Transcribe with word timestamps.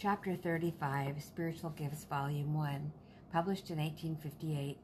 Chapter 0.00 0.36
35, 0.36 1.20
Spiritual 1.20 1.70
Gifts, 1.70 2.04
Volume 2.04 2.54
1, 2.54 2.92
published 3.32 3.68
in 3.70 3.78
1858. 3.78 4.78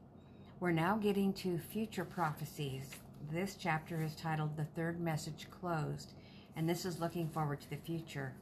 We're 0.59 0.71
now 0.71 0.97
getting 0.97 1.31
to 1.35 1.57
future 1.57 2.03
prophecies. 2.03 2.89
This 3.31 3.55
chapter 3.57 4.01
is 4.01 4.13
titled 4.13 4.57
The 4.57 4.65
Third 4.65 4.99
Message 4.99 5.47
Closed, 5.49 6.11
and 6.57 6.67
this 6.67 6.83
is 6.83 6.99
looking 6.99 7.29
forward 7.29 7.61
to 7.61 7.69
the 7.69 7.77
future. 7.77 8.33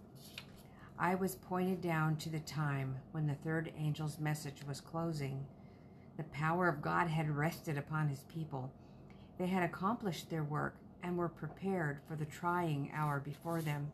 I 0.98 1.14
was 1.14 1.36
pointed 1.36 1.80
down 1.80 2.16
to 2.16 2.30
the 2.30 2.40
time 2.40 2.96
when 3.12 3.28
the 3.28 3.36
third 3.36 3.72
angel's 3.78 4.18
message 4.18 4.64
was 4.68 4.82
closing. 4.82 5.46
The 6.18 6.24
power 6.24 6.68
of 6.68 6.82
God 6.82 7.08
had 7.08 7.38
rested 7.38 7.78
upon 7.78 8.08
his 8.08 8.24
people. 8.34 8.72
They 9.38 9.46
had 9.46 9.62
accomplished 9.62 10.32
their 10.32 10.44
work 10.44 10.78
and 11.04 11.20
were 11.20 11.30
prepared 11.30 12.00
for 12.08 12.16
the 12.16 12.26
trying 12.26 12.92
hour 12.96 13.20
before 13.20 13.62
them. 13.62 13.92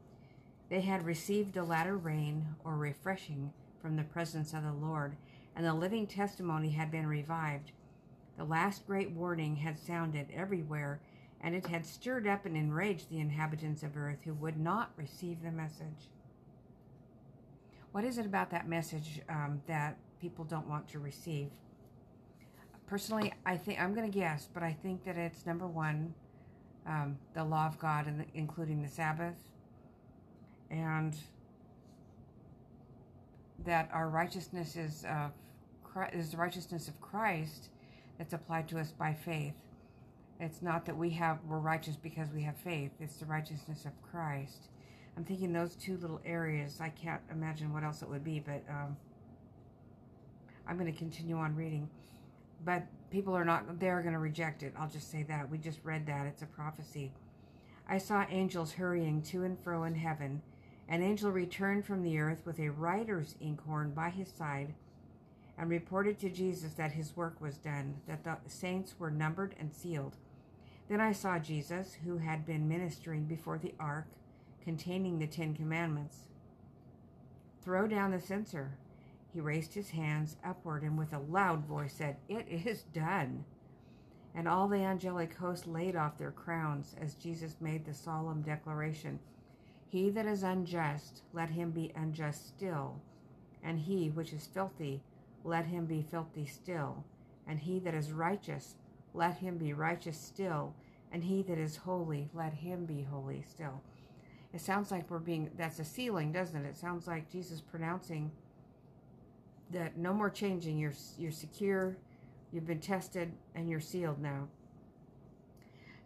They 0.70 0.82
had 0.82 1.06
received 1.06 1.54
the 1.54 1.64
latter 1.64 1.98
rain 1.98 2.46
or 2.64 2.76
refreshing 2.76 3.52
from 3.82 3.96
the 3.96 4.04
presence 4.04 4.54
of 4.54 4.64
the 4.64 4.72
Lord, 4.72 5.16
and 5.56 5.66
the 5.66 5.74
living 5.74 6.06
testimony 6.06 6.70
had 6.70 6.92
been 6.92 7.08
revived. 7.08 7.72
The 8.38 8.44
last 8.44 8.86
great 8.86 9.12
warning 9.12 9.56
had 9.56 9.80
sounded 9.80 10.28
everywhere, 10.34 11.02
and 11.42 11.56
it 11.56 11.68
had 11.68 11.86
stirred 11.86 12.28
up 12.28 12.46
and 12.46 12.56
enraged 12.56 13.10
the 13.10 13.20
inhabitants 13.20 13.82
of 13.82 13.98
earth 13.98 14.20
who 14.24 14.34
would 14.36 14.60
not 14.60 14.92
receive 14.96 15.42
the 15.42 15.52
message. 15.52 16.10
What 17.92 18.04
is 18.04 18.20
it 18.20 18.26
about 18.26 18.52
that 18.52 18.68
message 18.68 19.22
um, 19.28 19.62
that 19.68 19.98
people 20.22 20.46
don't 20.46 20.68
want 20.70 20.88
to 20.90 21.00
receive? 21.00 21.50
Personally, 22.86 23.34
I 23.46 23.58
think 23.58 23.80
I'm 23.82 23.96
going 23.96 24.10
to 24.10 24.18
guess, 24.18 24.48
but 24.54 24.62
I 24.62 24.74
think 24.84 25.04
that 25.06 25.18
it's 25.18 25.46
number 25.46 25.68
one, 25.68 26.14
um, 26.86 27.18
the 27.34 27.44
law 27.44 27.66
of 27.66 27.80
God, 27.80 28.26
including 28.34 28.82
the 28.82 28.88
Sabbath, 28.88 29.36
and 30.72 31.16
that 33.66 33.90
our 33.94 34.10
righteousness 34.10 34.76
is 34.76 35.06
of 35.06 35.32
is 36.14 36.32
the 36.32 36.38
righteousness 36.38 36.88
of 36.88 37.00
Christ 37.02 37.70
that's 38.18 38.34
applied 38.34 38.68
to 38.70 38.80
us 38.80 38.92
by 38.92 39.14
faith. 39.14 39.56
It's 40.40 40.62
not 40.62 40.86
that 40.86 40.98
we 40.98 41.10
have 41.12 41.40
we're 41.48 41.58
righteous 41.58 41.96
because 41.96 42.30
we 42.34 42.44
have 42.44 42.56
faith. 42.58 42.92
It's 43.00 43.18
the 43.18 43.26
righteousness 43.26 43.86
of 43.86 43.92
Christ. 44.10 44.70
I'm 45.18 45.26
thinking 45.26 45.52
those 45.52 45.76
two 45.76 45.98
little 45.98 46.22
areas. 46.24 46.80
I 46.80 46.90
can't 46.90 47.22
imagine 47.30 47.74
what 47.74 47.84
else 47.84 48.02
it 48.02 48.10
would 48.10 48.24
be, 48.24 48.40
but 48.40 48.64
um, 48.70 48.96
I'm 50.66 50.78
going 50.78 50.92
to 50.92 50.98
continue 50.98 51.36
on 51.36 51.56
reading. 51.56 51.90
But 52.64 52.84
people 53.12 53.36
are 53.36 53.44
not, 53.44 53.80
they're 53.80 54.02
going 54.02 54.14
to 54.14 54.20
reject 54.20 54.64
it. 54.64 54.74
I'll 54.80 54.90
just 54.90 55.12
say 55.12 55.24
that. 55.24 55.50
We 55.50 55.58
just 55.58 55.80
read 55.84 56.06
that. 56.08 56.26
It's 56.28 56.42
a 56.42 56.46
prophecy. 56.46 57.12
I 57.88 57.98
saw 57.98 58.26
angels 58.30 58.72
hurrying 58.72 59.22
to 59.24 59.44
and 59.44 59.60
fro 59.60 59.84
in 59.84 59.96
heaven 59.96 60.42
an 60.90 61.04
angel 61.04 61.32
returned 61.32 61.86
from 61.86 62.02
the 62.02 62.18
earth 62.18 62.42
with 62.46 62.60
a 62.60 62.70
writer's 62.70 63.36
inkhorn 63.40 63.92
by 63.92 64.10
his 64.10 64.28
side 64.28 64.74
and 65.56 65.70
reported 65.70 66.18
to 66.18 66.30
Jesus 66.30 66.74
that 66.74 66.94
his 66.94 67.16
work 67.16 67.40
was 67.40 67.58
done, 67.58 67.96
that 68.08 68.24
the 68.24 68.38
saints 68.48 68.96
were 68.98 69.12
numbered 69.12 69.54
and 69.60 69.72
sealed. 69.72 70.18
Then 70.90 71.00
I 71.00 71.12
saw 71.12 71.38
Jesus, 71.38 71.98
who 72.04 72.18
had 72.18 72.46
been 72.46 72.68
ministering 72.68 73.26
before 73.26 73.60
the 73.60 73.76
ark 73.80 74.08
containing 74.64 75.20
the 75.20 75.28
Ten 75.28 75.54
Commandments, 75.54 76.18
throw 77.64 77.86
down 77.86 78.10
the 78.10 78.20
censer. 78.20 78.72
He 79.32 79.40
raised 79.40 79.76
his 79.76 79.92
hands 79.92 80.38
upward 80.44 80.82
and 80.82 80.98
with 80.98 81.14
a 81.14 81.20
loud 81.20 81.66
voice 81.66 81.94
said, 81.94 82.18
It 82.28 82.48
is 82.66 82.82
done. 82.82 83.46
And 84.34 84.48
all 84.48 84.68
the 84.68 84.78
angelic 84.78 85.36
host 85.36 85.68
laid 85.68 85.96
off 85.96 86.18
their 86.18 86.32
crowns 86.32 86.96
as 87.00 87.14
Jesus 87.14 87.58
made 87.62 87.86
the 87.86 87.94
solemn 87.94 88.42
declaration 88.42 89.20
he 89.90 90.12
that 90.12 90.28
is 90.28 90.44
unjust, 90.44 91.24
let 91.34 91.50
him 91.50 91.72
be 91.72 91.92
unjust 91.96 92.48
still. 92.48 93.02
And 93.64 93.80
he 93.80 94.10
which 94.10 94.34
is 94.34 94.48
filthy, 94.54 95.02
let 95.44 95.66
him 95.66 95.86
be 95.86 96.06
filthy 96.10 96.46
still. 96.46 97.04
And 97.48 97.60
he 97.60 97.80
that 97.80 97.96
is 97.96 98.12
righteous, 98.12 98.76
let 99.16 99.38
him 99.38 99.58
be 99.58 99.74
righteous 99.74 100.18
still. 100.18 100.76
And 101.12 101.24
he 101.24 101.42
that 101.44 101.58
is 101.58 101.76
holy, 101.76 102.30
let 102.36 102.54
him 102.54 102.86
be 102.86 103.02
holy 103.02 103.42
still. 103.42 103.82
It 104.54 104.62
sounds 104.62 104.92
like 104.92 105.10
we're 105.10 105.18
being, 105.20 105.50
that's 105.58 105.80
a 105.80 105.84
sealing, 105.84 106.32
doesn't 106.32 106.64
it? 106.66 106.70
It 106.70 106.78
sounds 106.78 107.08
like 107.08 107.32
Jesus 107.32 107.60
pronouncing 107.60 108.32
that 109.72 109.98
no 109.98 110.14
more 110.14 110.30
changing. 110.30 110.78
You're, 110.78 110.94
you're 111.18 111.32
secure, 111.32 111.98
you've 112.52 112.68
been 112.68 112.80
tested, 112.80 113.32
and 113.56 113.68
you're 113.68 113.80
sealed 113.80 114.22
now. 114.22 114.48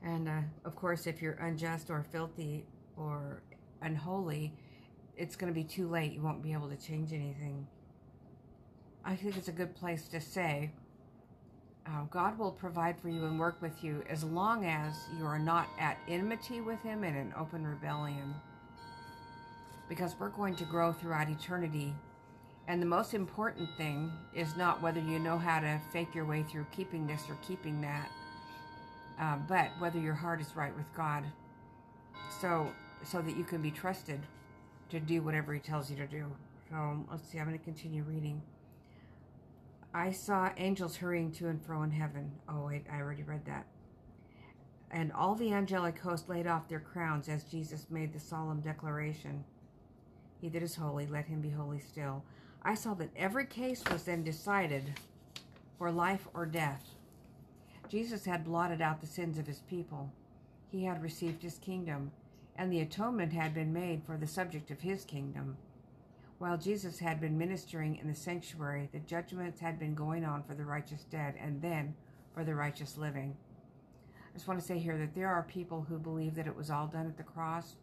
And 0.03 0.29
uh, 0.29 0.41
of 0.63 0.75
course, 0.75 1.05
if 1.05 1.21
you're 1.21 1.33
unjust 1.33 1.89
or 1.89 2.05
filthy 2.11 2.65
or 2.97 3.41
unholy, 3.83 4.53
it's 5.17 5.35
going 5.35 5.51
to 5.51 5.55
be 5.55 5.63
too 5.63 5.87
late. 5.87 6.13
You 6.13 6.21
won't 6.21 6.41
be 6.41 6.53
able 6.53 6.69
to 6.69 6.77
change 6.77 7.13
anything. 7.13 7.67
I 9.05 9.15
think 9.15 9.37
it's 9.37 9.49
a 9.49 9.53
good 9.53 9.75
place 9.75 10.07
to 10.09 10.21
say 10.21 10.71
uh, 11.85 12.03
God 12.09 12.37
will 12.37 12.51
provide 12.51 12.99
for 12.99 13.09
you 13.09 13.25
and 13.25 13.37
work 13.37 13.61
with 13.61 13.83
you 13.83 14.03
as 14.09 14.23
long 14.23 14.65
as 14.65 14.93
you 15.17 15.25
are 15.25 15.39
not 15.39 15.67
at 15.79 15.97
enmity 16.07 16.61
with 16.61 16.81
Him 16.81 17.03
in 17.03 17.33
open 17.37 17.65
rebellion. 17.67 18.33
Because 19.89 20.15
we're 20.17 20.29
going 20.29 20.55
to 20.55 20.63
grow 20.63 20.93
throughout 20.93 21.29
eternity. 21.29 21.93
And 22.69 22.81
the 22.81 22.85
most 22.85 23.13
important 23.13 23.69
thing 23.75 24.11
is 24.33 24.55
not 24.55 24.81
whether 24.81 25.01
you 25.01 25.19
know 25.19 25.37
how 25.37 25.59
to 25.59 25.81
fake 25.91 26.15
your 26.15 26.23
way 26.23 26.43
through 26.43 26.65
keeping 26.71 27.05
this 27.05 27.23
or 27.29 27.37
keeping 27.45 27.81
that, 27.81 28.09
uh, 29.19 29.35
but 29.49 29.69
whether 29.79 29.99
your 29.99 30.13
heart 30.13 30.39
is 30.39 30.55
right 30.55 30.75
with 30.75 30.85
God. 30.95 31.25
So 32.39 32.71
so 33.05 33.21
that 33.21 33.37
you 33.37 33.43
can 33.43 33.61
be 33.61 33.71
trusted 33.71 34.19
to 34.89 34.99
do 34.99 35.21
whatever 35.21 35.53
he 35.53 35.59
tells 35.59 35.89
you 35.89 35.97
to 35.97 36.07
do. 36.07 36.25
So 36.69 37.05
let's 37.11 37.27
see, 37.29 37.39
I'm 37.39 37.47
going 37.47 37.57
to 37.57 37.63
continue 37.63 38.03
reading. 38.03 38.41
I 39.93 40.11
saw 40.11 40.51
angels 40.57 40.97
hurrying 40.97 41.31
to 41.33 41.47
and 41.47 41.63
fro 41.63 41.83
in 41.83 41.91
heaven. 41.91 42.31
Oh, 42.49 42.65
wait, 42.67 42.85
I 42.91 42.97
already 42.99 43.23
read 43.23 43.45
that. 43.45 43.65
And 44.91 45.11
all 45.11 45.35
the 45.35 45.53
angelic 45.53 45.99
host 45.99 46.29
laid 46.29 46.47
off 46.47 46.67
their 46.67 46.79
crowns 46.79 47.29
as 47.29 47.43
Jesus 47.43 47.87
made 47.89 48.13
the 48.13 48.19
solemn 48.19 48.61
declaration 48.61 49.43
He 50.41 50.49
that 50.49 50.63
is 50.63 50.75
holy, 50.75 51.07
let 51.07 51.25
him 51.25 51.41
be 51.41 51.49
holy 51.49 51.79
still. 51.79 52.23
I 52.63 52.75
saw 52.75 52.93
that 52.95 53.09
every 53.15 53.45
case 53.45 53.83
was 53.91 54.03
then 54.03 54.23
decided 54.23 54.93
for 55.77 55.91
life 55.91 56.27
or 56.33 56.45
death. 56.45 56.91
Jesus 57.89 58.25
had 58.25 58.45
blotted 58.45 58.81
out 58.81 59.01
the 59.01 59.07
sins 59.07 59.37
of 59.37 59.47
his 59.47 59.59
people. 59.61 60.11
He 60.71 60.85
had 60.85 61.01
received 61.03 61.43
his 61.43 61.59
kingdom 61.59 62.11
and 62.55 62.71
the 62.71 62.81
atonement 62.81 63.33
had 63.33 63.53
been 63.53 63.73
made 63.73 64.03
for 64.05 64.17
the 64.17 64.27
subject 64.27 64.71
of 64.71 64.81
his 64.81 65.05
kingdom. 65.05 65.57
While 66.37 66.57
Jesus 66.57 66.99
had 66.99 67.21
been 67.21 67.37
ministering 67.37 67.95
in 67.95 68.07
the 68.07 68.15
sanctuary, 68.15 68.89
the 68.91 68.99
judgments 68.99 69.59
had 69.59 69.79
been 69.79 69.95
going 69.95 70.25
on 70.25 70.43
for 70.43 70.53
the 70.53 70.65
righteous 70.65 71.03
dead 71.05 71.35
and 71.39 71.61
then 71.61 71.95
for 72.33 72.43
the 72.43 72.55
righteous 72.55 72.97
living. 72.97 73.35
I 74.15 74.37
just 74.37 74.47
want 74.47 74.59
to 74.59 74.65
say 74.65 74.77
here 74.77 74.97
that 74.97 75.15
there 75.15 75.29
are 75.29 75.43
people 75.43 75.85
who 75.87 75.97
believe 75.97 76.35
that 76.35 76.47
it 76.47 76.55
was 76.55 76.69
all 76.69 76.87
done 76.87 77.05
at 77.05 77.17
the 77.17 77.23
cross 77.23 77.75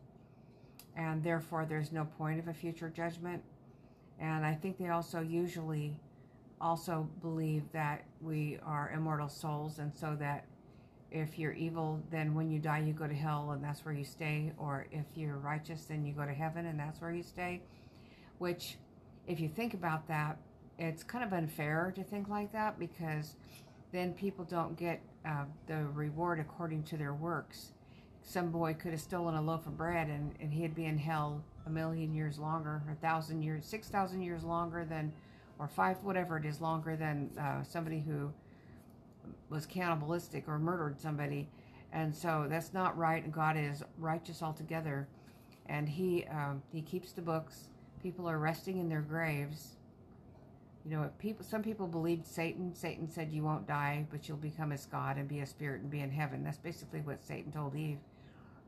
and 0.97 1.23
therefore 1.23 1.65
there's 1.65 1.93
no 1.93 2.05
point 2.05 2.39
of 2.39 2.49
a 2.49 2.55
future 2.55 2.91
judgment. 2.91 3.43
And 4.19 4.45
I 4.45 4.55
think 4.55 4.77
they 4.77 4.89
also 4.89 5.21
usually 5.21 5.97
also 6.61 7.09
believe 7.23 7.63
that 7.73 8.05
we 8.21 8.59
are 8.65 8.93
immortal 8.95 9.29
souls 9.29 9.79
and 9.79 9.93
so 9.95 10.17
that 10.21 10.45
if 11.11 11.39
you're 11.39 11.53
evil, 11.53 12.01
then 12.11 12.35
when 12.35 12.51
you 12.51 12.59
die, 12.59 12.79
you 12.81 12.93
go 12.93 13.07
to 13.07 13.15
hell 13.15 13.51
and 13.53 13.63
that's 13.63 13.85
where 13.85 13.95
you 13.95 14.05
stay. 14.05 14.53
Or 14.59 14.87
if 14.93 15.07
you're 15.15 15.39
righteous, 15.39 15.85
then 15.85 16.05
you 16.05 16.13
go 16.13 16.25
to 16.25 16.33
heaven 16.33 16.67
and 16.67 16.79
that's 16.79 17.01
where 17.01 17.13
you 17.13 17.23
stay. 17.23 17.63
Which, 18.39 18.77
if 19.27 19.41
you 19.41 19.49
think 19.49 19.75
about 19.75 20.07
that, 20.09 20.39
it's 20.79 21.03
kind 21.03 21.25
of 21.25 21.33
unfair 21.33 21.93
to 21.97 22.03
think 22.03 22.29
like 22.29 22.53
that 22.53 22.79
because 22.79 23.37
then 23.93 24.13
people 24.15 24.45
don't 24.45 24.77
get 24.79 25.01
uh, 25.27 25.45
the 25.67 25.85
reward 25.95 26.41
according 26.41 26.85
to 26.85 26.97
their 26.97 27.13
works. 27.13 27.73
Some 28.23 28.51
boy 28.51 28.75
could 28.75 28.93
have 28.93 29.01
stolen 29.01 29.35
a 29.35 29.43
loaf 29.43 29.67
of 29.67 29.77
bread 29.77 30.09
and, 30.09 30.33
and 30.41 30.53
he'd 30.53 30.75
be 30.75 30.87
in 30.87 30.97
hell 30.97 31.43
a 31.67 31.71
million 31.71 32.15
years 32.15 32.39
longer, 32.39 32.83
a 32.91 32.95
thousand 32.95 33.43
years, 33.43 33.67
six 33.67 33.89
thousand 33.89 34.23
years 34.23 34.43
longer 34.43 34.87
than, 34.89 35.13
or 35.59 35.69
five, 35.69 35.99
whatever 36.03 36.37
it 36.39 36.47
is, 36.47 36.61
longer 36.61 36.97
than 36.97 37.31
uh, 37.39 37.63
somebody 37.63 38.01
who 38.01 38.33
was 39.49 39.67
cannibalistic 39.67 40.49
or 40.49 40.59
murdered 40.59 41.01
somebody. 41.01 41.49
And 41.93 42.15
so 42.15 42.47
that's 42.49 42.73
not 42.73 42.97
right. 42.97 43.23
And 43.23 43.33
God 43.33 43.57
is 43.57 43.83
righteous 43.99 44.43
altogether. 44.43 45.09
And 45.67 45.89
he, 45.89 46.25
um, 46.27 46.63
he 46.73 46.83
keeps 46.83 47.13
the 47.13 47.23
books. 47.23 47.69
People 48.03 48.29
are 48.29 48.39
resting 48.39 48.79
in 48.79 48.89
their 48.89 49.03
graves. 49.03 49.77
You 50.85 50.93
know, 50.93 51.11
people. 51.19 51.45
Some 51.45 51.63
people 51.63 51.87
believed 51.87 52.27
Satan. 52.27 52.75
Satan 52.75 53.11
said, 53.11 53.31
"You 53.31 53.43
won't 53.43 53.67
die, 53.67 54.07
but 54.11 54.27
you'll 54.27 54.39
become 54.39 54.73
as 54.73 54.87
God 54.87 55.19
and 55.19 55.29
be 55.29 55.41
a 55.41 55.47
spirit 55.47 55.83
and 55.83 55.91
be 55.91 56.01
in 56.01 56.11
heaven." 56.11 56.43
That's 56.43 56.57
basically 56.57 57.03
what 57.03 57.23
Satan 57.23 57.53
told 57.53 57.77
Eve. 57.77 57.99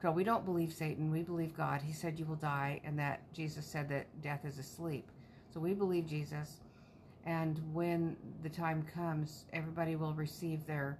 So 0.02 0.10
we 0.10 0.22
don't 0.22 0.44
believe 0.44 0.72
Satan. 0.72 1.10
We 1.10 1.22
believe 1.22 1.56
God. 1.56 1.80
He 1.80 1.92
said 1.92 2.18
you 2.18 2.26
will 2.26 2.36
die, 2.36 2.82
and 2.84 2.98
that 2.98 3.20
Jesus 3.32 3.64
said 3.64 3.88
that 3.88 4.06
death 4.20 4.44
is 4.44 4.58
asleep. 4.58 5.08
So 5.48 5.60
we 5.60 5.72
believe 5.72 6.06
Jesus 6.06 6.60
and 7.26 7.60
when 7.72 8.16
the 8.42 8.48
time 8.50 8.84
comes, 8.94 9.46
everybody 9.52 9.96
will 9.96 10.14
receive 10.14 10.66
their 10.66 10.98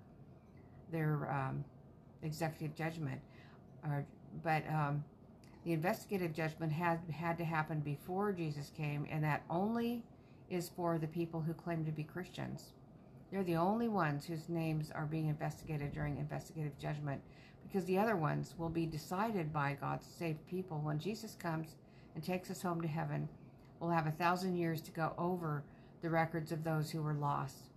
their 0.93 1.31
um, 1.33 1.65
executive 2.23 2.77
judgment. 2.77 3.21
Uh, 3.85 4.01
but 4.45 4.63
um, 4.71 5.05
The 5.65 5.73
investigative 5.75 6.33
judgment 6.35 6.73
had 6.73 7.01
had 7.13 7.39
to 7.39 7.45
happen 7.45 7.81
before 7.81 8.33
Jesus 8.33 8.71
came, 8.77 9.07
and 9.11 9.23
that 9.25 9.45
only 9.51 10.03
is 10.51 10.71
for 10.71 10.99
the 10.99 11.09
people 11.09 11.41
who 11.43 11.55
claim 11.55 11.85
to 11.85 11.93
be 11.93 12.05
Christians. 12.05 12.73
They're 13.31 13.45
the 13.45 13.57
only 13.57 13.89
ones 13.89 14.27
whose 14.27 14.49
names 14.49 14.91
are 14.93 15.07
being 15.07 15.29
investigated 15.29 15.93
during 15.93 16.19
investigative 16.19 16.79
judgment 16.79 17.23
because 17.63 17.85
the 17.87 17.99
other 17.99 18.17
ones 18.17 18.55
will 18.59 18.71
be 18.71 18.87
decided 18.87 19.53
by 19.53 19.77
God's 19.81 20.07
saved 20.07 20.47
people. 20.49 20.81
When 20.81 20.99
Jesus 20.99 21.37
comes 21.37 21.77
and 22.15 22.25
takes 22.25 22.51
us 22.51 22.63
home 22.63 22.81
to 22.83 22.89
heaven, 22.89 23.29
we'll 23.81 23.91
have 23.91 24.09
a 24.09 24.13
thousand 24.13 24.57
years 24.57 24.81
to 24.83 24.93
go 24.93 25.15
over 25.19 25.65
the 26.03 26.11
records 26.11 26.53
of 26.53 26.65
those 26.65 26.91
who 26.91 27.01
were 27.01 27.15
lost 27.15 27.71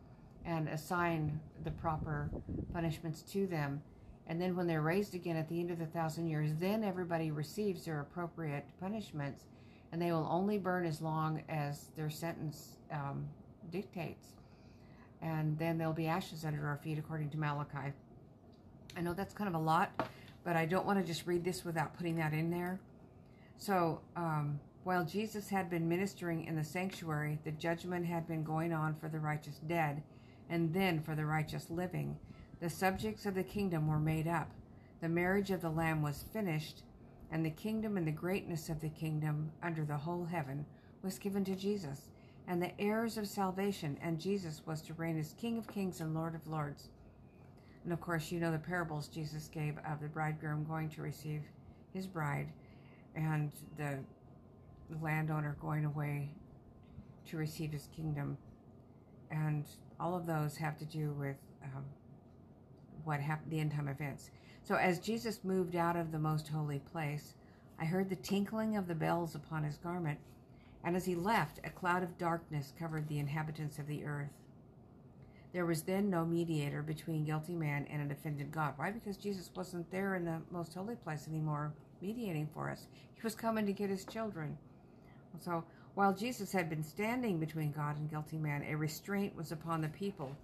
and 0.46 0.68
assign 0.68 1.40
the 1.64 1.72
proper 1.72 2.30
punishments 2.74 3.22
to 3.22 3.48
them. 3.48 3.82
And 4.28 4.42
then 4.42 4.56
when 4.56 4.68
they're 4.68 4.82
raised 4.82 5.16
again 5.16 5.38
at 5.38 5.48
the 5.48 5.60
end 5.60 5.72
of 5.72 5.80
the 5.80 5.86
thousand 5.86 6.28
years, 6.28 6.52
then 6.60 6.84
everybody 6.84 7.32
receives 7.32 7.86
their 7.86 8.02
appropriate 8.02 8.66
punishments 8.80 9.44
and 9.92 10.02
they 10.02 10.12
will 10.12 10.28
only 10.30 10.58
burn 10.58 10.86
as 10.86 11.02
long 11.02 11.42
as 11.48 11.92
their 11.96 12.10
sentence 12.10 12.78
um, 12.92 13.28
dictates. 13.72 14.28
And 15.22 15.58
then 15.58 15.78
there'll 15.78 15.94
be 15.94 16.08
ashes 16.08 16.44
under 16.44 16.68
our 16.68 16.78
feet, 16.78 16.98
according 16.98 17.30
to 17.30 17.38
Malachi. 17.38 17.94
I 18.98 19.02
know 19.02 19.14
that's 19.14 19.34
kind 19.34 19.48
of 19.48 19.56
a 19.56 19.64
lot, 19.64 20.10
but 20.44 20.56
I 20.56 20.66
don't 20.66 20.86
want 20.86 21.00
to 21.00 21.06
just 21.06 21.26
read 21.26 21.44
this 21.44 21.64
without 21.64 21.96
putting 21.98 22.18
that 22.18 22.34
in 22.34 22.50
there. 22.52 22.80
So, 23.58 24.02
um, 24.16 24.60
while 24.86 25.04
Jesus 25.04 25.50
had 25.50 25.68
been 25.68 25.90
ministering 25.90 26.46
in 26.46 26.56
the 26.56 26.64
sanctuary, 26.64 27.40
the 27.44 27.52
judgment 27.52 28.06
had 28.06 28.28
been 28.28 28.44
going 28.44 28.72
on 28.72 28.94
for 28.94 29.10
the 29.10 29.20
righteous 29.20 29.60
dead, 29.66 30.04
and 30.48 30.72
then 30.76 31.02
for 31.02 31.16
the 31.16 31.26
righteous 31.26 31.72
living. 31.72 32.16
The 32.60 32.70
subjects 32.70 33.26
of 33.26 33.34
the 33.34 33.44
kingdom 33.44 33.88
were 33.88 34.00
made 34.00 34.28
up. 34.28 34.52
The 35.02 35.10
marriage 35.10 35.50
of 35.50 35.62
the 35.62 35.72
Lamb 35.72 36.04
was 36.04 36.26
finished, 36.32 36.84
and 37.32 37.44
the 37.44 37.50
kingdom 37.50 37.98
and 37.98 38.06
the 38.06 38.12
greatness 38.12 38.70
of 38.70 38.80
the 38.80 38.90
kingdom 38.90 39.52
under 39.64 39.84
the 39.84 39.98
whole 39.98 40.24
heaven 40.24 40.68
was 41.02 41.18
given 41.18 41.44
to 41.46 41.56
Jesus, 41.56 42.10
and 42.48 42.62
the 42.62 42.80
heirs 42.80 43.18
of 43.18 43.28
salvation, 43.28 43.98
and 44.04 44.20
Jesus 44.22 44.62
was 44.68 44.84
to 44.84 44.94
reign 44.94 45.18
as 45.18 45.34
King 45.34 45.58
of 45.58 45.68
kings 45.68 46.00
and 46.00 46.14
Lord 46.14 46.36
of 46.36 46.46
lords. 46.46 46.90
And 47.86 47.92
of 47.92 48.02
course, 48.02 48.32
you 48.32 48.40
know 48.40 48.52
the 48.52 48.60
parables 48.60 49.08
Jesus 49.08 49.48
gave 49.48 49.80
of 49.80 50.00
the 50.00 50.10
bridegroom 50.10 50.64
going 50.64 50.90
to 50.90 51.02
receive 51.02 51.42
his 51.92 52.06
bride 52.06 52.50
and 53.16 53.52
the 53.78 53.98
landowner 55.02 55.58
going 55.60 55.86
away 55.86 56.30
to 57.28 57.38
receive 57.38 57.72
his 57.72 57.88
kingdom. 57.96 58.38
And 59.32 59.66
all 60.00 60.16
of 60.16 60.26
those 60.26 60.58
have 60.58 60.78
to 60.78 60.86
do 60.86 61.12
with 61.12 61.38
um, 61.64 61.84
what 63.04 63.20
happened, 63.20 63.52
the 63.52 63.60
end 63.60 63.72
time 63.72 63.88
events. 63.88 64.30
So 64.64 64.76
as 64.76 65.00
Jesus 65.00 65.44
moved 65.44 65.76
out 65.76 65.96
of 65.96 66.12
the 66.12 66.20
most 66.20 66.48
holy 66.48 66.80
place, 66.80 67.36
I 67.80 67.86
heard 67.86 68.10
the 68.10 68.16
tinkling 68.16 68.78
of 68.78 68.88
the 68.88 68.96
bells 68.96 69.36
upon 69.36 69.64
his 69.64 69.78
garment. 69.78 70.20
And 70.84 70.96
as 70.96 71.06
he 71.06 71.16
left, 71.16 71.60
a 71.64 71.70
cloud 71.70 72.04
of 72.04 72.18
darkness 72.18 72.74
covered 72.78 73.08
the 73.08 73.20
inhabitants 73.20 73.80
of 73.80 73.88
the 73.88 74.06
earth. 74.06 74.32
There 75.52 75.66
was 75.66 75.84
then 75.84 76.10
no 76.10 76.26
mediator 76.26 76.84
between 76.84 77.24
guilty 77.24 77.56
man 77.56 77.88
and 77.90 78.02
an 78.02 78.12
offended 78.12 78.52
God. 78.52 78.74
Why? 78.76 78.92
Because 78.92 79.18
Jesus 79.18 79.50
wasn't 79.56 79.90
there 79.90 80.16
in 80.16 80.26
the 80.26 80.42
most 80.52 80.74
holy 80.74 80.96
place 80.96 81.28
anymore, 81.28 81.74
mediating 82.02 82.50
for 82.54 82.70
us. 82.70 82.88
He 83.14 83.22
was 83.24 83.36
coming 83.36 83.66
to 83.66 83.74
get 83.74 83.90
his 83.90 84.06
children. 84.06 84.58
So 85.40 85.64
while 85.94 86.14
Jesus 86.14 86.52
had 86.52 86.70
been 86.70 86.84
standing 86.84 87.40
between 87.40 87.72
God 87.72 87.98
and 87.98 88.10
guilty 88.10 88.38
man, 88.38 88.66
a 88.68 88.76
restraint 88.76 89.36
was 89.36 89.52
upon 89.52 89.82
the 89.82 89.90
people. 89.90 90.36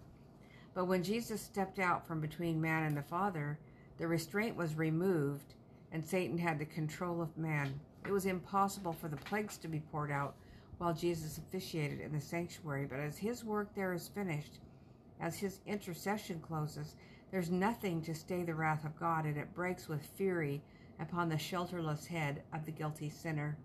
But 0.73 0.85
when 0.85 1.03
Jesus 1.03 1.41
stepped 1.41 1.79
out 1.79 2.07
from 2.07 2.21
between 2.21 2.61
man 2.61 2.83
and 2.83 2.95
the 2.95 3.01
Father, 3.01 3.59
the 3.97 4.07
restraint 4.07 4.55
was 4.55 4.75
removed, 4.75 5.53
and 5.91 6.05
Satan 6.05 6.37
had 6.37 6.57
the 6.57 6.65
control 6.65 7.21
of 7.21 7.37
man. 7.37 7.79
It 8.05 8.11
was 8.11 8.25
impossible 8.25 8.93
for 8.93 9.09
the 9.09 9.17
plagues 9.17 9.57
to 9.57 9.67
be 9.67 9.81
poured 9.91 10.11
out 10.11 10.35
while 10.77 10.93
Jesus 10.93 11.37
officiated 11.37 11.99
in 11.99 12.13
the 12.13 12.21
sanctuary, 12.21 12.87
but 12.89 12.99
as 12.99 13.17
his 13.17 13.43
work 13.43 13.75
there 13.75 13.93
is 13.93 14.07
finished, 14.07 14.59
as 15.19 15.37
his 15.37 15.59
intercession 15.67 16.39
closes, 16.39 16.95
there's 17.29 17.51
nothing 17.51 18.01
to 18.01 18.15
stay 18.15 18.43
the 18.43 18.55
wrath 18.55 18.83
of 18.85 18.99
God, 18.99 19.25
and 19.25 19.37
it 19.37 19.53
breaks 19.53 19.87
with 19.87 20.05
fury 20.15 20.61
upon 20.99 21.29
the 21.29 21.35
shelterless 21.35 22.07
head 22.07 22.41
of 22.53 22.65
the 22.65 22.71
guilty 22.71 23.09
sinner. 23.09 23.57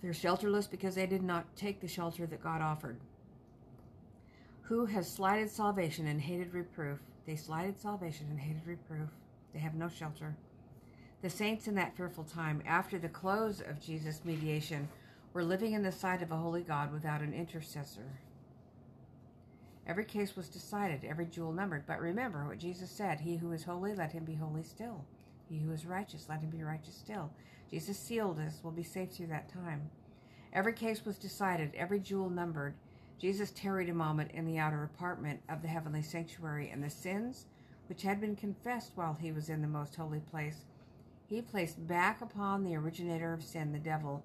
They're 0.00 0.12
shelterless 0.12 0.70
because 0.70 0.94
they 0.94 1.06
did 1.06 1.22
not 1.22 1.56
take 1.56 1.80
the 1.80 1.88
shelter 1.88 2.26
that 2.26 2.42
God 2.42 2.60
offered. 2.60 2.98
Who 4.62 4.86
has 4.86 5.10
slighted 5.10 5.50
salvation 5.50 6.06
and 6.06 6.20
hated 6.20 6.52
reproof? 6.52 6.98
They 7.26 7.36
slighted 7.36 7.78
salvation 7.78 8.26
and 8.30 8.38
hated 8.38 8.66
reproof. 8.66 9.08
They 9.52 9.58
have 9.60 9.74
no 9.74 9.88
shelter. 9.88 10.36
The 11.22 11.30
saints 11.30 11.66
in 11.66 11.74
that 11.74 11.96
fearful 11.96 12.24
time, 12.24 12.62
after 12.66 12.98
the 12.98 13.08
close 13.08 13.60
of 13.60 13.80
Jesus' 13.80 14.24
mediation, 14.24 14.88
were 15.32 15.42
living 15.42 15.72
in 15.72 15.82
the 15.82 15.90
sight 15.90 16.22
of 16.22 16.30
a 16.30 16.36
holy 16.36 16.62
God 16.62 16.92
without 16.92 17.22
an 17.22 17.34
intercessor. 17.34 18.20
Every 19.86 20.04
case 20.04 20.36
was 20.36 20.48
decided, 20.48 21.04
every 21.04 21.26
jewel 21.26 21.52
numbered. 21.52 21.86
But 21.86 22.00
remember 22.00 22.44
what 22.44 22.58
Jesus 22.58 22.90
said 22.90 23.20
He 23.20 23.36
who 23.36 23.52
is 23.52 23.64
holy, 23.64 23.94
let 23.94 24.12
him 24.12 24.24
be 24.24 24.34
holy 24.34 24.62
still. 24.62 25.04
He 25.48 25.58
who 25.58 25.72
is 25.72 25.86
righteous, 25.86 26.26
let 26.28 26.40
him 26.40 26.50
be 26.50 26.62
righteous 26.62 26.94
still. 26.94 27.30
Jesus 27.70 27.98
sealed 27.98 28.38
us, 28.38 28.60
We'll 28.62 28.72
be 28.72 28.82
safe 28.82 29.12
through 29.12 29.28
that 29.28 29.52
time. 29.52 29.90
Every 30.52 30.72
case 30.72 31.04
was 31.04 31.18
decided, 31.18 31.74
every 31.74 32.00
jewel 32.00 32.30
numbered. 32.30 32.74
Jesus 33.18 33.50
tarried 33.50 33.88
a 33.88 33.94
moment 33.94 34.30
in 34.32 34.46
the 34.46 34.58
outer 34.58 34.84
apartment 34.84 35.40
of 35.48 35.62
the 35.62 35.68
heavenly 35.68 36.02
sanctuary, 36.02 36.70
and 36.70 36.82
the 36.82 36.90
sins 36.90 37.46
which 37.88 38.02
had 38.02 38.20
been 38.20 38.36
confessed 38.36 38.92
while 38.94 39.16
he 39.20 39.32
was 39.32 39.48
in 39.48 39.62
the 39.62 39.68
most 39.68 39.96
holy 39.96 40.20
place, 40.20 40.64
he 41.26 41.42
placed 41.42 41.86
back 41.86 42.20
upon 42.20 42.62
the 42.62 42.76
originator 42.76 43.32
of 43.32 43.42
sin, 43.42 43.72
the 43.72 43.78
devil. 43.78 44.24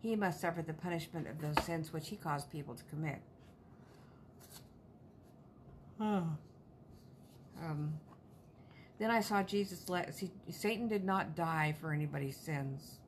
He 0.00 0.14
must 0.16 0.40
suffer 0.40 0.62
the 0.62 0.72
punishment 0.72 1.26
of 1.26 1.40
those 1.40 1.64
sins 1.64 1.92
which 1.92 2.08
he 2.08 2.16
caused 2.16 2.50
people 2.50 2.74
to 2.74 2.84
commit. 2.84 3.20
Um, 7.60 7.94
then 8.98 9.10
I 9.10 9.20
saw 9.20 9.42
Jesus 9.42 9.88
let 9.88 10.14
see, 10.14 10.30
Satan 10.50 10.88
did 10.88 11.04
not 11.04 11.36
die 11.36 11.74
for 11.80 11.92
anybody's 11.92 12.36
sins. 12.36 12.98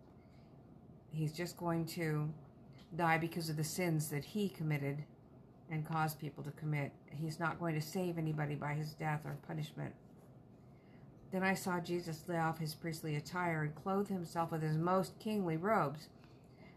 He's 1.13 1.33
just 1.33 1.57
going 1.57 1.87
to 1.87 2.33
die 2.97 3.19
because 3.19 3.49
of 3.49 3.57
the 3.57 3.65
sins 3.65 4.09
that 4.11 4.25
he 4.25 4.49
committed 4.49 5.05
and 5.71 5.87
caused 5.87 6.21
people 6.21 6.45
to 6.45 6.51
commit. 6.53 6.93
He's 7.11 7.41
not 7.41 7.59
going 7.59 7.75
to 7.75 7.81
save 7.81 8.19
anybody 8.19 8.55
by 8.55 8.75
his 8.75 8.93
death 8.93 9.23
or 9.25 9.37
punishment. 9.47 9.95
Then 11.33 11.43
I 11.43 11.55
saw 11.55 11.79
Jesus 11.79 12.25
lay 12.27 12.39
off 12.39 12.59
his 12.59 12.75
priestly 12.75 13.15
attire 13.15 13.63
and 13.63 13.75
clothe 13.75 14.09
himself 14.09 14.51
with 14.51 14.63
his 14.63 14.77
most 14.77 15.19
kingly 15.21 15.57
robes. 15.57 16.09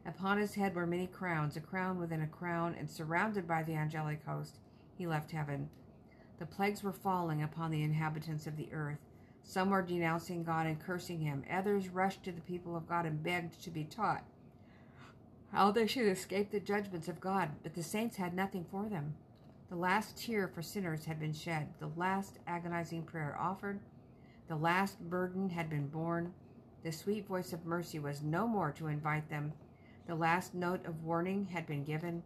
Upon 0.05 0.37
his 0.37 0.53
head 0.55 0.75
were 0.75 0.85
many 0.85 1.07
crowns, 1.07 1.55
a 1.55 1.61
crown 1.61 1.99
within 1.99 2.21
a 2.21 2.27
crown, 2.27 2.75
and 2.77 2.89
surrounded 2.89 3.47
by 3.47 3.63
the 3.63 3.73
angelic 3.73 4.23
host, 4.25 4.59
he 4.95 5.07
left 5.07 5.31
heaven. 5.31 5.69
The 6.39 6.45
plagues 6.45 6.83
were 6.83 6.91
falling 6.91 7.41
upon 7.41 7.71
the 7.71 7.83
inhabitants 7.83 8.45
of 8.45 8.57
the 8.57 8.67
earth. 8.73 8.99
Some 9.43 9.69
were 9.69 9.81
denouncing 9.81 10.43
God 10.43 10.65
and 10.65 10.79
cursing 10.79 11.19
him. 11.19 11.43
Others 11.51 11.89
rushed 11.89 12.23
to 12.23 12.31
the 12.31 12.41
people 12.41 12.75
of 12.75 12.87
God 12.87 13.05
and 13.05 13.21
begged 13.21 13.61
to 13.63 13.69
be 13.69 13.83
taught 13.83 14.23
how 15.53 15.69
they 15.71 15.85
should 15.85 16.07
escape 16.07 16.49
the 16.49 16.59
judgments 16.59 17.07
of 17.07 17.21
God. 17.21 17.49
But 17.61 17.75
the 17.75 17.83
saints 17.83 18.17
had 18.17 18.33
nothing 18.33 18.65
for 18.69 18.89
them. 18.89 19.13
The 19.69 19.75
last 19.75 20.17
tear 20.17 20.47
for 20.47 20.61
sinners 20.61 21.05
had 21.05 21.19
been 21.19 21.33
shed, 21.33 21.67
the 21.79 21.91
last 21.95 22.39
agonizing 22.47 23.03
prayer 23.03 23.37
offered, 23.39 23.79
the 24.47 24.55
last 24.55 24.99
burden 24.99 25.49
had 25.49 25.69
been 25.69 25.87
borne. 25.87 26.33
The 26.83 26.91
sweet 26.91 27.27
voice 27.27 27.53
of 27.53 27.65
mercy 27.65 27.97
was 27.97 28.21
no 28.21 28.45
more 28.47 28.71
to 28.73 28.87
invite 28.87 29.29
them. 29.29 29.53
The 30.05 30.15
last 30.15 30.53
note 30.53 30.85
of 30.85 31.03
warning 31.03 31.45
had 31.45 31.65
been 31.65 31.83
given. 31.83 32.23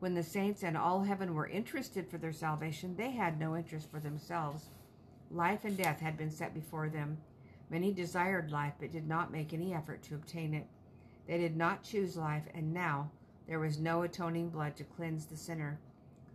When 0.00 0.14
the 0.14 0.22
saints 0.22 0.64
and 0.64 0.76
all 0.76 1.04
heaven 1.04 1.34
were 1.34 1.46
interested 1.46 2.10
for 2.10 2.18
their 2.18 2.32
salvation, 2.32 2.96
they 2.96 3.12
had 3.12 3.38
no 3.38 3.56
interest 3.56 3.90
for 3.90 4.00
themselves. 4.00 4.70
Life 5.30 5.64
and 5.64 5.76
death 5.76 6.00
had 6.00 6.16
been 6.16 6.30
set 6.30 6.54
before 6.54 6.88
them. 6.88 7.18
Many 7.70 7.92
desired 7.92 8.50
life, 8.50 8.74
but 8.78 8.92
did 8.92 9.08
not 9.08 9.32
make 9.32 9.52
any 9.52 9.74
effort 9.74 10.02
to 10.04 10.14
obtain 10.14 10.54
it. 10.54 10.66
They 11.26 11.38
did 11.38 11.56
not 11.56 11.82
choose 11.82 12.16
life, 12.16 12.44
and 12.54 12.72
now 12.72 13.10
there 13.48 13.58
was 13.58 13.78
no 13.78 14.02
atoning 14.02 14.50
blood 14.50 14.76
to 14.76 14.84
cleanse 14.84 15.26
the 15.26 15.36
sinner, 15.36 15.78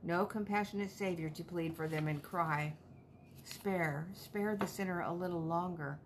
no 0.04 0.26
compassionate 0.26 0.92
Savior 0.92 1.30
to 1.30 1.44
plead 1.44 1.76
for 1.76 1.88
them 1.88 2.08
and 2.08 2.22
cry, 2.22 2.74
Spare, 3.44 4.08
spare 4.14 4.56
the 4.56 4.68
sinner 4.68 5.02
a 5.02 5.14
little 5.14 5.42
longer. 5.42 6.00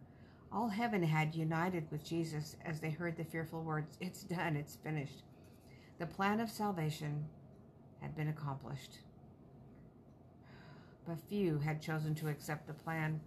All 0.52 0.70
heaven 0.70 1.04
had 1.04 1.36
united 1.36 1.90
with 1.92 2.06
Jesus 2.06 2.56
as 2.64 2.80
they 2.80 2.92
heard 2.92 3.18
the 3.18 3.24
fearful 3.24 3.64
words, 3.64 3.98
It's 4.00 4.24
done, 4.24 4.56
it's 4.56 4.76
finished. 4.78 5.24
The 6.00 6.06
plan 6.06 6.40
of 6.40 6.50
salvation 6.50 7.26
had 8.02 8.16
been 8.16 8.28
accomplished. 8.28 9.00
But 11.06 11.20
few 11.30 11.60
had 11.60 11.82
chosen 11.82 12.16
to 12.16 12.30
accept 12.30 12.68
the 12.68 12.74
plan. 12.74 13.20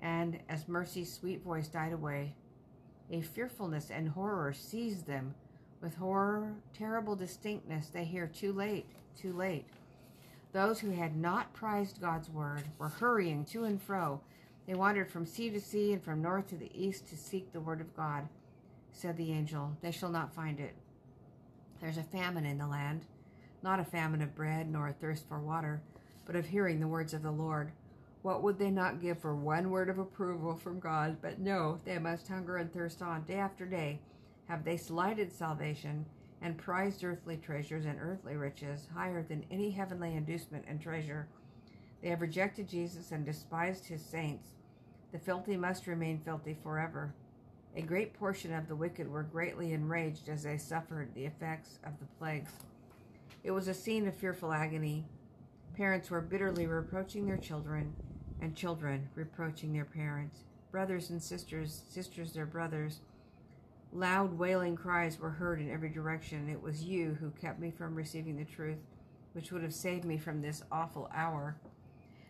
And 0.00 0.38
as 0.48 0.68
Mercy's 0.68 1.12
sweet 1.12 1.42
voice 1.42 1.68
died 1.68 1.92
away, 1.92 2.34
a 3.10 3.20
fearfulness 3.20 3.90
and 3.90 4.08
horror 4.08 4.52
seized 4.52 5.06
them. 5.06 5.34
With 5.80 5.96
horror, 5.96 6.54
terrible 6.72 7.16
distinctness, 7.16 7.88
they 7.88 8.04
hear, 8.04 8.26
Too 8.26 8.52
late, 8.52 8.86
too 9.16 9.32
late. 9.32 9.66
Those 10.52 10.80
who 10.80 10.90
had 10.90 11.16
not 11.16 11.52
prized 11.52 12.00
God's 12.00 12.30
word 12.30 12.62
were 12.78 12.88
hurrying 12.88 13.44
to 13.46 13.64
and 13.64 13.82
fro. 13.82 14.20
They 14.66 14.74
wandered 14.74 15.10
from 15.10 15.26
sea 15.26 15.50
to 15.50 15.60
sea 15.60 15.92
and 15.92 16.02
from 16.02 16.22
north 16.22 16.48
to 16.48 16.56
the 16.56 16.70
east 16.72 17.08
to 17.08 17.16
seek 17.16 17.52
the 17.52 17.60
word 17.60 17.80
of 17.80 17.96
God. 17.96 18.28
Said 18.92 19.16
the 19.16 19.32
angel, 19.32 19.76
They 19.82 19.90
shall 19.90 20.10
not 20.10 20.32
find 20.32 20.60
it. 20.60 20.74
There's 21.80 21.98
a 21.98 22.02
famine 22.02 22.46
in 22.46 22.58
the 22.58 22.66
land, 22.66 23.04
not 23.62 23.80
a 23.80 23.84
famine 23.84 24.22
of 24.22 24.36
bread 24.36 24.70
nor 24.70 24.88
a 24.88 24.92
thirst 24.92 25.28
for 25.28 25.38
water, 25.38 25.82
but 26.26 26.36
of 26.36 26.46
hearing 26.46 26.80
the 26.80 26.88
words 26.88 27.14
of 27.14 27.22
the 27.22 27.30
Lord. 27.30 27.72
What 28.22 28.42
would 28.42 28.58
they 28.58 28.70
not 28.70 29.02
give 29.02 29.18
for 29.18 29.34
one 29.34 29.70
word 29.70 29.88
of 29.90 29.98
approval 29.98 30.56
from 30.56 30.80
God? 30.80 31.18
But 31.20 31.38
no, 31.38 31.78
they 31.84 31.98
must 31.98 32.28
hunger 32.28 32.56
and 32.56 32.72
thirst 32.72 33.02
on 33.02 33.24
day 33.24 33.34
after 33.34 33.66
day. 33.66 34.00
Have 34.48 34.64
they 34.64 34.76
slighted 34.76 35.32
salvation 35.32 36.06
and 36.40 36.56
prized 36.56 37.04
earthly 37.04 37.36
treasures 37.36 37.84
and 37.84 37.98
earthly 38.00 38.36
riches 38.36 38.88
higher 38.94 39.22
than 39.22 39.44
any 39.50 39.70
heavenly 39.70 40.14
inducement 40.14 40.64
and 40.68 40.80
treasure? 40.80 41.28
They 42.02 42.08
have 42.10 42.20
rejected 42.20 42.68
Jesus 42.68 43.12
and 43.12 43.24
despised 43.24 43.86
his 43.86 44.04
saints. 44.04 44.48
The 45.12 45.18
filthy 45.18 45.56
must 45.56 45.86
remain 45.86 46.20
filthy 46.24 46.56
forever. 46.62 47.14
A 47.76 47.82
great 47.82 48.14
portion 48.14 48.54
of 48.54 48.68
the 48.68 48.76
wicked 48.76 49.10
were 49.10 49.22
greatly 49.22 49.72
enraged 49.72 50.28
as 50.28 50.44
they 50.44 50.58
suffered 50.58 51.14
the 51.14 51.24
effects 51.24 51.78
of 51.84 51.98
the 51.98 52.06
plagues. 52.18 52.52
It 53.42 53.50
was 53.50 53.68
a 53.68 53.74
scene 53.74 54.06
of 54.06 54.14
fearful 54.14 54.52
agony. 54.52 55.04
Parents 55.76 56.08
were 56.08 56.20
bitterly 56.20 56.68
reproaching 56.68 57.26
their 57.26 57.36
children 57.36 57.94
and 58.40 58.54
children 58.54 59.08
reproaching 59.16 59.72
their 59.72 59.84
parents, 59.84 60.44
brothers 60.70 61.10
and 61.10 61.20
sisters, 61.20 61.82
sisters 61.88 62.32
their 62.32 62.46
brothers. 62.46 63.00
Loud 63.92 64.38
wailing 64.38 64.76
cries 64.76 65.18
were 65.18 65.30
heard 65.30 65.60
in 65.60 65.70
every 65.70 65.88
direction. 65.88 66.48
It 66.48 66.62
was 66.62 66.84
you 66.84 67.16
who 67.18 67.30
kept 67.30 67.58
me 67.58 67.72
from 67.72 67.96
receiving 67.96 68.36
the 68.36 68.44
truth, 68.44 68.78
which 69.32 69.50
would 69.50 69.62
have 69.64 69.74
saved 69.74 70.04
me 70.04 70.16
from 70.16 70.40
this 70.40 70.62
awful 70.70 71.10
hour. 71.12 71.56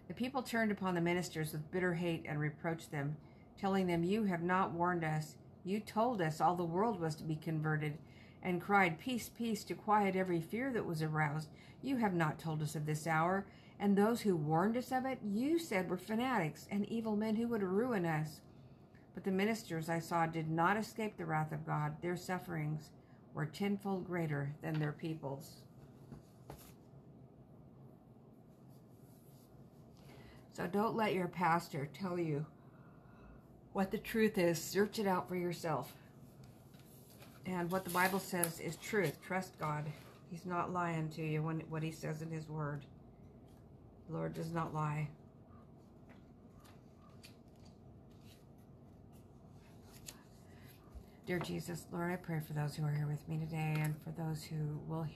The 0.08 0.14
people 0.14 0.42
turned 0.42 0.72
upon 0.72 0.94
the 0.94 1.02
ministers 1.02 1.52
with 1.52 1.70
bitter 1.70 1.92
hate 1.92 2.24
and 2.26 2.40
reproached 2.40 2.90
them, 2.90 3.16
telling 3.58 3.86
them, 3.86 4.04
You 4.04 4.24
have 4.24 4.42
not 4.42 4.72
warned 4.72 5.04
us. 5.04 5.36
You 5.64 5.80
told 5.80 6.22
us 6.22 6.40
all 6.40 6.54
the 6.54 6.64
world 6.64 6.98
was 6.98 7.14
to 7.16 7.24
be 7.24 7.36
converted, 7.36 7.98
and 8.44 8.60
cried, 8.60 8.98
Peace, 8.98 9.30
peace, 9.36 9.64
to 9.64 9.74
quiet 9.74 10.14
every 10.14 10.40
fear 10.40 10.70
that 10.72 10.86
was 10.86 11.02
aroused. 11.02 11.48
You 11.82 11.96
have 11.96 12.14
not 12.14 12.38
told 12.38 12.62
us 12.62 12.76
of 12.76 12.86
this 12.86 13.06
hour, 13.06 13.46
and 13.80 13.96
those 13.96 14.20
who 14.20 14.36
warned 14.36 14.76
us 14.76 14.92
of 14.92 15.06
it, 15.06 15.18
you 15.24 15.58
said 15.58 15.90
were 15.90 15.96
fanatics 15.96 16.68
and 16.70 16.88
evil 16.88 17.16
men 17.16 17.34
who 17.34 17.48
would 17.48 17.62
ruin 17.62 18.04
us. 18.06 18.40
But 19.14 19.24
the 19.24 19.30
ministers 19.30 19.88
I 19.88 19.98
saw 19.98 20.26
did 20.26 20.50
not 20.50 20.76
escape 20.76 21.16
the 21.16 21.24
wrath 21.24 21.52
of 21.52 21.66
God. 21.66 21.94
Their 22.02 22.16
sufferings 22.16 22.90
were 23.32 23.46
tenfold 23.46 24.06
greater 24.06 24.54
than 24.62 24.74
their 24.74 24.92
people's. 24.92 25.62
So 30.52 30.68
don't 30.68 30.96
let 30.96 31.14
your 31.14 31.26
pastor 31.26 31.88
tell 31.92 32.18
you 32.18 32.46
what 33.72 33.90
the 33.90 33.98
truth 33.98 34.38
is. 34.38 34.60
Search 34.60 35.00
it 35.00 35.06
out 35.06 35.28
for 35.28 35.34
yourself. 35.34 35.94
And 37.46 37.70
what 37.70 37.84
the 37.84 37.90
Bible 37.90 38.18
says 38.18 38.58
is 38.60 38.76
truth. 38.76 39.18
Trust 39.26 39.58
God. 39.58 39.84
He's 40.30 40.46
not 40.46 40.72
lying 40.72 41.10
to 41.10 41.22
you 41.22 41.42
when 41.42 41.60
what 41.68 41.82
he 41.82 41.90
says 41.90 42.22
in 42.22 42.30
his 42.30 42.48
word. 42.48 42.84
The 44.08 44.16
Lord 44.16 44.34
does 44.34 44.52
not 44.52 44.74
lie. 44.74 45.08
Dear 51.26 51.38
Jesus, 51.38 51.86
Lord, 51.90 52.12
I 52.12 52.16
pray 52.16 52.40
for 52.46 52.52
those 52.52 52.76
who 52.76 52.84
are 52.84 52.92
here 52.92 53.06
with 53.06 53.26
me 53.28 53.38
today 53.38 53.76
and 53.78 53.94
for 54.04 54.10
those 54.10 54.44
who 54.44 54.78
will 54.86 55.06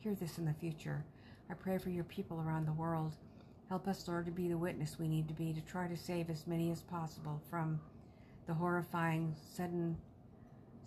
hear 0.00 0.14
this 0.14 0.38
in 0.38 0.44
the 0.44 0.54
future. 0.54 1.04
I 1.48 1.54
pray 1.54 1.78
for 1.78 1.90
your 1.90 2.04
people 2.04 2.40
around 2.40 2.66
the 2.66 2.72
world. 2.72 3.14
Help 3.68 3.86
us, 3.86 4.08
Lord, 4.08 4.26
to 4.26 4.32
be 4.32 4.48
the 4.48 4.58
witness 4.58 4.98
we 4.98 5.06
need 5.06 5.28
to 5.28 5.34
be 5.34 5.52
to 5.52 5.60
try 5.60 5.86
to 5.86 5.96
save 5.96 6.30
as 6.30 6.46
many 6.46 6.70
as 6.70 6.82
possible 6.82 7.40
from 7.48 7.80
the 8.46 8.54
horrifying, 8.54 9.34
sudden 9.54 9.96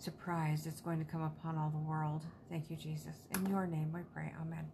surprise 0.02 0.64
that's 0.64 0.80
going 0.80 0.98
to 0.98 1.10
come 1.10 1.22
upon 1.22 1.56
all 1.56 1.70
the 1.70 1.78
world. 1.78 2.22
Thank 2.48 2.70
you, 2.70 2.76
Jesus. 2.76 3.16
In 3.34 3.46
your 3.46 3.66
name 3.66 3.92
I 3.94 4.02
pray. 4.14 4.32
Amen. 4.40 4.66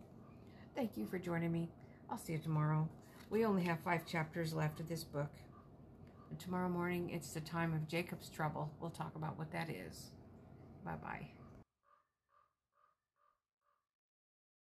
Thank 0.74 0.96
you 0.96 1.06
for 1.06 1.18
joining 1.18 1.52
me. 1.52 1.68
I'll 2.10 2.18
see 2.18 2.34
you 2.34 2.38
tomorrow. 2.38 2.88
We 3.30 3.44
only 3.44 3.64
have 3.64 3.78
five 3.80 4.06
chapters 4.06 4.54
left 4.54 4.80
of 4.80 4.88
this 4.88 5.04
book. 5.04 5.30
And 6.30 6.38
tomorrow 6.38 6.68
morning, 6.68 7.10
it's 7.10 7.32
the 7.32 7.40
time 7.40 7.72
of 7.72 7.88
Jacob's 7.88 8.28
trouble. 8.28 8.70
We'll 8.80 8.90
talk 8.90 9.14
about 9.16 9.38
what 9.38 9.50
that 9.52 9.70
is. 9.70 10.10
Bye 10.84 10.96
bye. 11.02 11.35